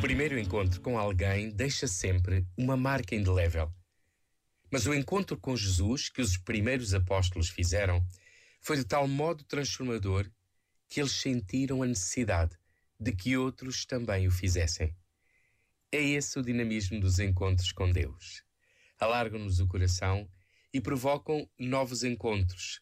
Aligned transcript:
primeiro 0.00 0.38
encontro 0.38 0.80
com 0.80 0.98
alguém 0.98 1.50
deixa 1.50 1.86
sempre 1.86 2.46
uma 2.56 2.74
marca 2.74 3.14
indelével. 3.14 3.70
Mas 4.70 4.86
o 4.86 4.94
encontro 4.94 5.36
com 5.36 5.54
Jesus 5.54 6.08
que 6.08 6.22
os 6.22 6.38
primeiros 6.38 6.94
apóstolos 6.94 7.50
fizeram 7.50 8.02
foi 8.62 8.78
de 8.78 8.84
tal 8.84 9.06
modo 9.06 9.44
transformador 9.44 10.26
que 10.88 11.00
eles 11.00 11.12
sentiram 11.12 11.82
a 11.82 11.86
necessidade 11.86 12.56
de 12.98 13.12
que 13.12 13.36
outros 13.36 13.84
também 13.84 14.26
o 14.26 14.30
fizessem. 14.30 14.96
É 15.92 16.00
esse 16.00 16.38
o 16.38 16.42
dinamismo 16.42 16.98
dos 16.98 17.18
encontros 17.18 17.70
com 17.70 17.92
Deus. 17.92 18.42
Alargam-nos 18.98 19.60
o 19.60 19.66
coração 19.66 20.26
e 20.72 20.80
provocam 20.80 21.46
novos 21.58 22.04
encontros 22.04 22.80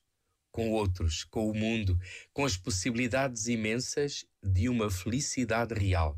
com 0.52 0.70
outros, 0.70 1.24
com 1.24 1.50
o 1.50 1.54
mundo, 1.54 1.98
com 2.32 2.44
as 2.44 2.56
possibilidades 2.56 3.48
imensas 3.48 4.24
de 4.42 4.68
uma 4.68 4.88
felicidade 4.88 5.74
real. 5.74 6.16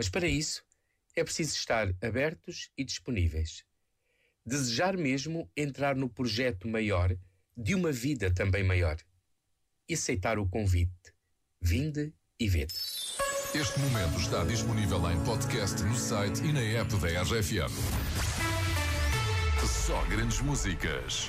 Mas 0.00 0.08
para 0.08 0.26
isso 0.26 0.62
é 1.14 1.22
preciso 1.22 1.54
estar 1.54 1.94
abertos 2.00 2.70
e 2.74 2.82
disponíveis. 2.82 3.66
Desejar 4.46 4.96
mesmo 4.96 5.46
entrar 5.54 5.94
no 5.94 6.08
projeto 6.08 6.66
maior 6.66 7.14
de 7.54 7.74
uma 7.74 7.92
vida 7.92 8.32
também 8.32 8.64
maior. 8.64 8.96
E 9.86 9.92
aceitar 9.92 10.38
o 10.38 10.48
convite. 10.48 11.12
Vinde 11.60 12.14
e 12.38 12.48
vede. 12.48 12.72
Este 13.54 13.78
momento 13.78 14.18
está 14.18 14.42
disponível 14.44 15.10
em 15.10 15.22
podcast 15.22 15.82
no 15.82 15.94
site 15.94 16.44
e 16.44 16.50
na 16.50 16.62
app 16.62 16.96
da 16.96 17.22
RFM. 17.22 17.70
Só 19.86 20.02
grandes 20.06 20.40
músicas. 20.40 21.28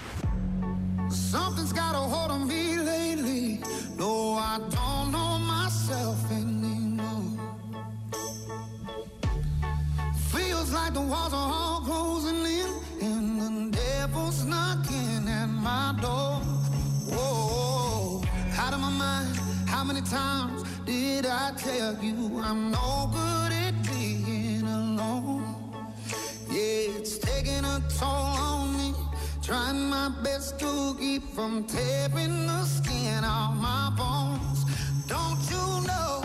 Something's 1.09 1.73
got 1.73 1.93
a 1.93 1.99
hold 1.99 2.31
on 2.31 2.47
me 2.47 2.77
lately. 2.77 3.59
No, 3.97 4.35
I 4.35 4.59
don't 4.59 5.11
know 5.11 5.37
myself 5.39 6.31
anymore. 6.31 6.60
Like 10.73 10.93
the 10.93 11.01
walls 11.01 11.33
are 11.33 11.51
all 11.53 11.81
closing 11.81 12.45
in, 12.45 12.69
and 13.01 13.41
the 13.41 13.77
devil's 13.77 14.45
knocking 14.45 15.27
at 15.27 15.47
my 15.47 15.93
door. 16.01 16.39
Whoa, 17.11 18.23
out 18.57 18.73
of 18.73 18.79
my 18.79 18.89
mind. 18.89 19.35
How 19.67 19.83
many 19.83 20.01
times 20.01 20.63
did 20.85 21.25
I 21.25 21.51
tell 21.57 22.01
you 22.01 22.39
I'm 22.41 22.71
no 22.71 23.09
good 23.11 23.51
at 23.51 23.73
being 23.85 24.63
alone? 24.63 25.55
Yeah, 26.49 26.97
it's 26.97 27.17
taking 27.17 27.65
a 27.65 27.81
toll 27.99 28.07
on 28.09 28.77
me. 28.77 28.93
Trying 29.43 29.89
my 29.89 30.09
best 30.23 30.57
to 30.59 30.95
keep 30.97 31.23
from 31.33 31.65
tearing 31.65 32.47
the 32.47 32.63
skin 32.63 33.25
off 33.25 33.55
my 33.55 33.91
bones. 33.97 34.63
Don't 35.07 35.41
you 35.51 35.87
know? 35.87 36.23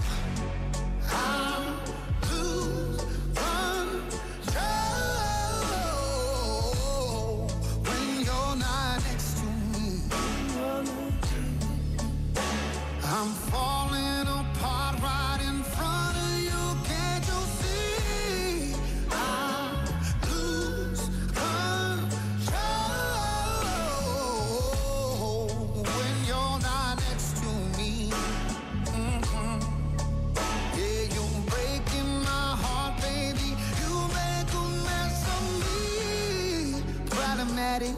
Problematic. 37.67 37.97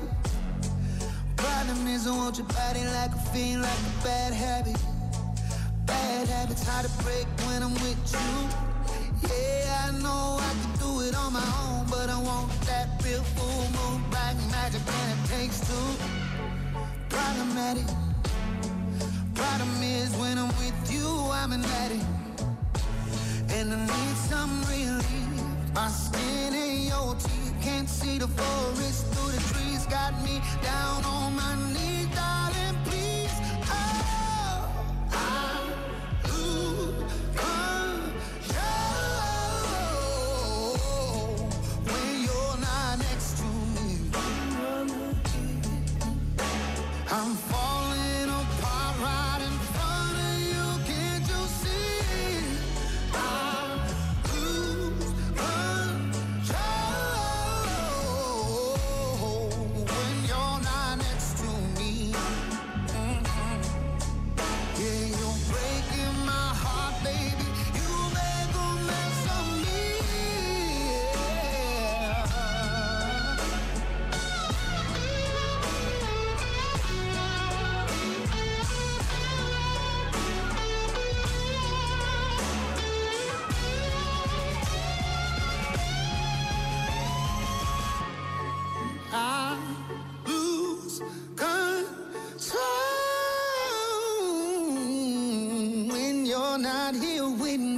Problem 1.36 1.86
is, 1.88 2.06
I 2.06 2.16
want 2.16 2.38
your 2.38 2.46
body 2.46 2.84
like 2.84 3.10
a 3.10 3.18
fiend, 3.32 3.60
like 3.60 3.70
a 3.70 4.02
bad 4.02 4.32
habit. 4.32 4.80
Bad 5.84 6.26
habits 6.26 6.66
hard 6.66 6.86
to 6.86 7.04
break 7.04 7.26
when 7.46 7.62
I'm 7.62 7.74
with 7.74 8.00
you. 8.16 9.28
Yeah, 9.28 9.88
I 9.88 9.90
know 10.00 10.38
I 10.40 10.52
can 10.60 10.72
do 10.80 11.00
it 11.02 11.14
on 11.14 11.34
my 11.34 11.44
own, 11.68 11.84
but 11.90 12.08
I 12.08 12.18
want 12.18 12.50
that 12.62 12.88
real 13.04 13.22
full 13.36 13.64
moon, 13.76 14.02
black 14.08 14.36
magic, 14.50 14.80
and 14.88 15.12
it 15.12 15.28
takes 15.36 15.60
two. 15.68 15.88
Problematic. 17.10 17.84
Problem 19.34 19.82
is, 19.82 20.16
when 20.16 20.38
I'm 20.38 20.48
with 20.64 20.80
you, 20.90 21.06
I'm 21.30 21.52
an 21.52 21.64
addict, 21.82 22.06
and 23.50 23.74
I 23.74 23.76
need 23.84 24.16
some 24.32 24.64
relief. 24.64 25.74
My 25.74 25.88
skin 25.88 26.54
ain't 26.54 26.88
your 26.88 27.14
teeth, 27.16 27.54
can't 27.60 27.88
see 27.88 28.16
the 28.16 28.28
forest 28.28 29.07
down 30.62 31.04
on 31.04 31.34
my 31.34 31.54
knees, 31.72 31.87
not 96.58 96.94
here 96.96 97.28
with 97.28 97.60
me. 97.60 97.77